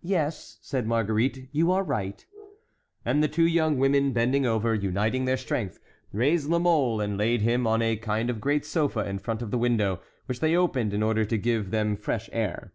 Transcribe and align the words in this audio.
"Yes," 0.00 0.56
said 0.62 0.86
Marguerite, 0.86 1.50
"you 1.52 1.70
are 1.72 1.84
right." 1.84 2.24
And 3.04 3.22
the 3.22 3.28
two 3.28 3.44
women, 3.74 4.14
bending 4.14 4.46
over, 4.46 4.74
uniting 4.74 5.26
their 5.26 5.36
strength, 5.36 5.78
raised 6.10 6.48
La 6.48 6.58
Mole, 6.58 7.02
and 7.02 7.18
laid 7.18 7.42
him 7.42 7.66
on 7.66 7.82
a 7.82 7.98
kind 7.98 8.30
of 8.30 8.40
great 8.40 8.64
sofa 8.64 9.00
in 9.06 9.18
front 9.18 9.42
of 9.42 9.50
the 9.50 9.58
window, 9.58 10.00
which 10.24 10.40
they 10.40 10.56
opened 10.56 10.94
in 10.94 11.02
order 11.02 11.26
to 11.26 11.36
give 11.36 11.70
them 11.70 11.96
fresh 11.96 12.30
air. 12.32 12.72